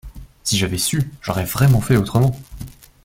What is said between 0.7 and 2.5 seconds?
su, j'aurais vraiment fait autrement.